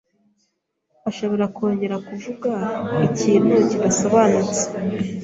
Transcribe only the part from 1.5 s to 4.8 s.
kongera kuvuga ikintu kidasobanutse.